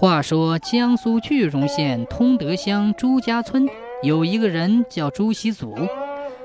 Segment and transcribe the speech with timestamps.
[0.00, 3.68] 话说江苏句容县通德乡朱家村
[4.00, 5.74] 有一个人叫朱熹祖，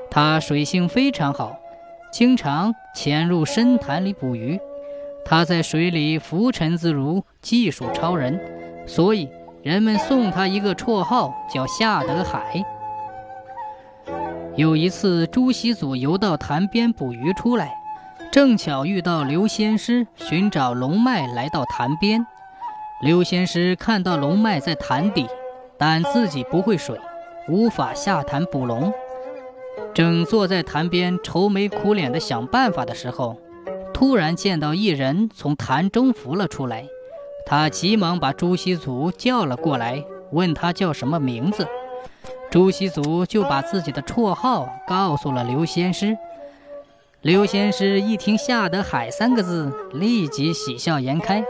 [0.09, 1.55] 他水性非常好，
[2.11, 4.59] 经常潜入深潭里捕鱼。
[5.23, 8.41] 他在水里浮沉自如，技术超人，
[8.87, 9.29] 所以
[9.61, 12.65] 人们送他一个绰号叫夏德海。
[14.55, 17.71] 有一次，朱熹祖游到潭边捕鱼出来，
[18.31, 22.25] 正巧遇到刘仙师寻找龙脉来到潭边。
[23.03, 25.27] 刘仙师看到龙脉在潭底，
[25.77, 26.97] 但自己不会水，
[27.49, 28.93] 无法下潭捕龙，
[29.93, 33.37] 正坐在潭边愁眉苦脸的想办法的时候。
[33.93, 36.85] 突然见到一人从潭中浮了出来，
[37.45, 40.01] 他急忙把朱熹祖叫了过来，
[40.31, 41.67] 问他叫什么名字。
[42.49, 46.17] 朱熹祖就把自己的绰号告诉了刘仙师。
[47.21, 51.43] 刘仙师一听“夏德海”三个字，立即喜笑颜开。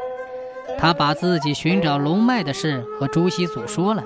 [0.78, 4.04] 他把自己寻找龙脉的事和朱熹祖说了，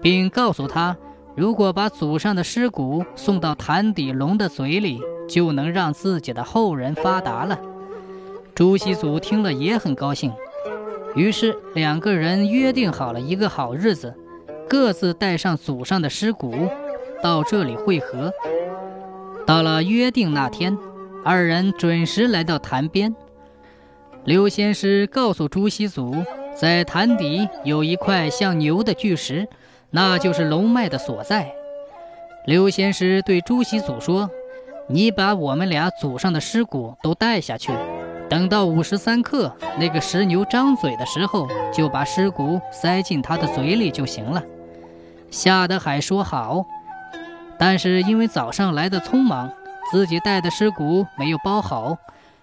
[0.00, 0.96] 并告诉他，
[1.34, 5.00] 如果把祖上的尸骨送到潭底龙的嘴里。
[5.28, 7.58] 就能让自己的后人发达了。
[8.54, 10.30] 朱熹祖听了也很高兴，
[11.14, 14.14] 于是两个人约定好了一个好日子，
[14.68, 16.68] 各自带上祖上的尸骨，
[17.22, 18.30] 到这里会合。
[19.46, 20.76] 到了约定那天，
[21.24, 23.14] 二人准时来到潭边。
[24.24, 26.14] 刘仙师告诉朱熹祖，
[26.54, 29.48] 在潭底有一块像牛的巨石，
[29.90, 31.52] 那就是龙脉的所在。
[32.46, 34.30] 刘仙师对朱熹祖说。
[34.88, 37.72] 你把我们俩祖上的尸骨都带下去，
[38.28, 44.42] 等到午时三刻，那个石牛张嘴的时候，就把尸骨塞进他的嘴里就行了。
[45.30, 46.66] 夏德海说好，
[47.56, 49.50] 但是因为早上来的匆忙，
[49.90, 51.96] 自己带的尸骨没有包好，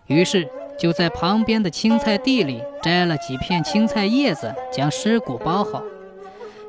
[0.08, 5.84] 于是就在旁边的青菜地里摘了几片青菜叶子，将尸骨包好。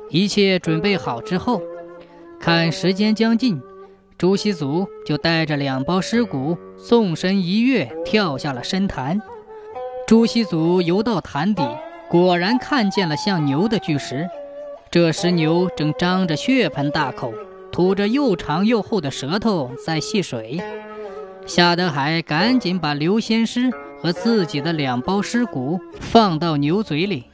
[0.09, 1.61] 一切准备好之后，
[2.39, 3.61] 看时间将近。
[4.17, 9.19] 朱熹祖就带着两包尸骨，纵身一跃，跳下了深潭。
[10.05, 11.63] 朱熹祖游到潭底，
[12.07, 14.29] 果然看见了像牛的巨石。
[14.91, 17.33] 这时牛正张着血盆大口，
[17.71, 20.61] 吐着又长又厚的舌头在戏水。
[21.47, 23.71] 夏德海赶紧把刘仙师
[24.01, 27.25] 和自己的两包尸骨放到牛嘴里。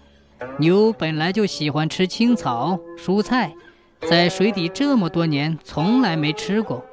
[0.59, 3.53] 牛本来就喜欢吃青草、蔬菜。
[4.01, 6.85] 在水底这么多年，从来没吃过，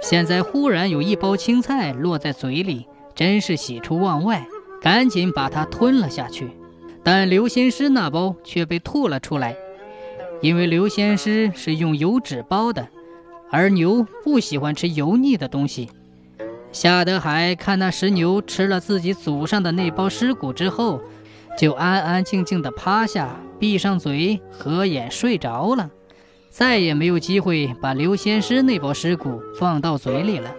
[0.00, 4.46] 现在忽然有一包青菜落在嘴里，真是喜出望外，
[4.80, 6.48] 赶紧把它吞了下去。
[7.04, 9.54] 但刘仙师那包却被吐了出来，
[10.40, 12.88] 因为刘仙师是用油纸包的，
[13.50, 15.90] 而牛不喜欢吃油腻的东西。
[16.80, 21.00] 夏德海看那石牛吃了自己祖上的那包尸骨之后，
[21.58, 25.90] 就安安静静地趴下，闭上嘴，合眼睡着了。
[26.50, 30.54] 再也没有机会把刘仙师那包尸骨放到嘴里了，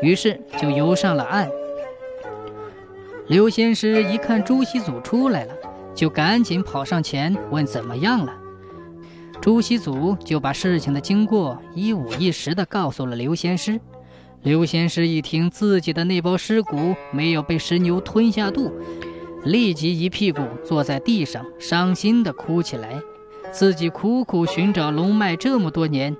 [0.00, 1.46] 于是就游上了岸。
[3.26, 5.52] 刘仙师一看朱熹祖出来了，
[5.94, 8.34] 就赶紧跑上前问怎么样了。
[9.42, 13.78] 朱熹祖就把事情的经过一五一十地告诉了刘仙师。
[14.44, 18.70] 刘仙师一听自己的那包尸骨没有被石牛吞下肚，
[19.42, 23.00] 立即一屁股坐在地上，伤心地哭起来。
[23.50, 26.14] 自己苦苦寻找龙脉这么多年，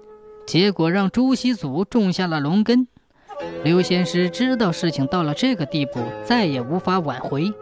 [0.46, 2.88] 结果让朱熹祖种下了龙根。
[3.62, 7.52] 刘仙师知道事情到了这个地步，再也无法挽回，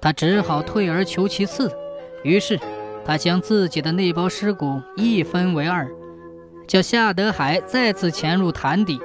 [0.00, 1.70] 他只好退而求其次。
[2.24, 2.58] 于是，
[3.04, 5.88] 他将自己的那包尸骨一分为二，
[6.66, 8.98] 叫夏德海再次潜入潭底，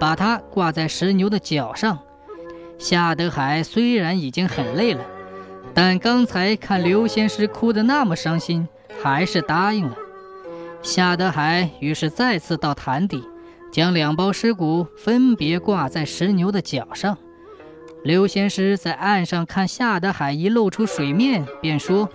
[0.00, 1.96] 把它挂在石牛的脚上。
[2.78, 5.04] 夏德海虽然已经很累了，
[5.72, 8.66] 但刚才看刘仙师哭得那么伤心。
[9.02, 9.96] 还是答应了。
[10.82, 13.24] 夏德海于是再次到潭底，
[13.72, 17.16] 将两包尸骨分别挂在石牛的脚上。
[18.04, 22.10] 刘仙师在岸上看夏德海一露出水面，便说：“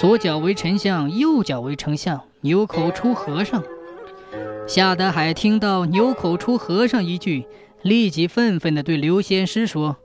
[0.00, 3.62] 左脚为丞相，右脚为丞相，牛口出和尚。”
[4.70, 7.44] 夏德海听到“牛口出和尚”一句，
[7.82, 9.96] 立即愤愤地对刘仙师说：“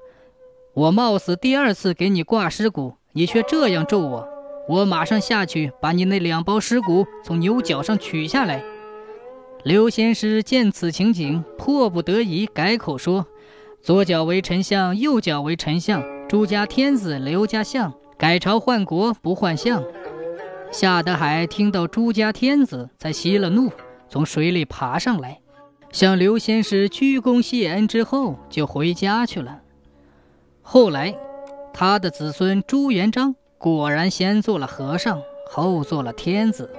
[0.73, 4.27] 我冒死第二次给你挂尸骨，你却这样咒我。”
[4.67, 8.63] 我马上下去，把你那两包尸骨从牛角上取下来。
[9.63, 13.27] 刘仙师见此情景，迫不得已改口说
[13.83, 16.03] ：“左脚为丞相，右脚为丞相。
[16.27, 19.83] 朱家天子，刘家相，改朝换国不换相。”
[20.73, 23.71] 夏德海听到朱家天子，才息了怒，
[24.09, 25.39] 从水里爬上来，
[25.91, 29.61] 向刘仙师鞠躬谢恩之后，就回家去了。
[30.61, 31.15] 后来，
[31.73, 33.35] 他的子孙朱元璋。
[33.57, 35.19] 果然先做了和尚，
[35.49, 36.69] 后做了天子。